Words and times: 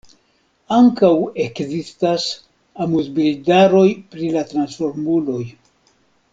Ankaŭ 0.77 1.11
ekzistas 1.43 2.25
amuzbildaroj 2.87 3.87
pri 4.15 4.33
la 4.39 4.47
Transformuloj. 4.55 5.41